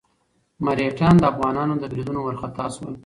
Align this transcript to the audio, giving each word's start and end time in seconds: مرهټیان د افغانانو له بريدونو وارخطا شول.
مرهټیان 0.65 1.15
د 1.19 1.23
افغانانو 1.31 1.79
له 1.81 1.87
بريدونو 1.91 2.19
وارخطا 2.21 2.65
شول. 2.75 2.93